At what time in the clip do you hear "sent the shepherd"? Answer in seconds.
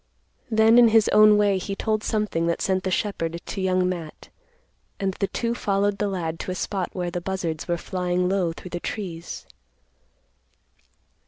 2.63-3.39